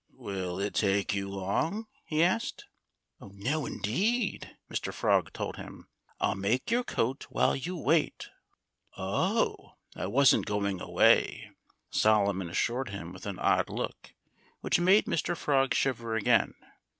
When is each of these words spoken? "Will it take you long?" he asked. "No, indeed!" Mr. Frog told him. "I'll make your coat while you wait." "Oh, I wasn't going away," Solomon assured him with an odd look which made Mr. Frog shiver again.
"Will 0.17 0.59
it 0.59 0.73
take 0.73 1.13
you 1.13 1.29
long?" 1.29 1.85
he 2.05 2.23
asked. 2.23 2.65
"No, 3.19 3.67
indeed!" 3.67 4.57
Mr. 4.67 4.91
Frog 4.91 5.31
told 5.31 5.57
him. 5.57 5.89
"I'll 6.19 6.33
make 6.33 6.71
your 6.71 6.83
coat 6.83 7.27
while 7.29 7.55
you 7.55 7.77
wait." 7.77 8.29
"Oh, 8.97 9.73
I 9.95 10.07
wasn't 10.07 10.47
going 10.47 10.81
away," 10.81 11.51
Solomon 11.91 12.49
assured 12.49 12.89
him 12.89 13.13
with 13.13 13.27
an 13.27 13.37
odd 13.37 13.69
look 13.69 14.15
which 14.61 14.79
made 14.79 15.05
Mr. 15.05 15.37
Frog 15.37 15.75
shiver 15.75 16.15
again. 16.15 16.55